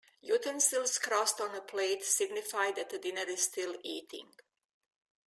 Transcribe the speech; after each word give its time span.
Utensils 0.23 0.97
crossed 0.97 1.39
on 1.41 1.53
a 1.53 1.61
plate 1.61 2.01
signify 2.03 2.71
that 2.71 2.91
a 2.91 2.97
diner 2.97 3.29
is 3.29 3.43
still 3.43 3.75
eating. 3.83 4.31